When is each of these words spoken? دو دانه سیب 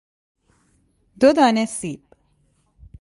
دو 1.19 1.29
دانه 1.37 1.65
سیب 1.65 2.01